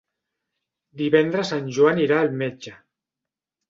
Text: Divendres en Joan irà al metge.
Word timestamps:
Divendres 1.03 1.53
en 1.59 1.71
Joan 1.79 2.05
irà 2.09 2.21
al 2.25 2.37
metge. 2.45 2.79